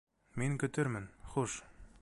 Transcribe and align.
—Мин 0.43 0.55
көтөрмөн, 0.63 1.05
хуш!.. 1.35 1.61